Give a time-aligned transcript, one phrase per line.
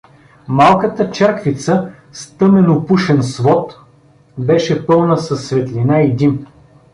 [0.47, 3.75] Малката черквица с тъмен опушен свод
[4.37, 6.45] беше пълна със светлина и дим.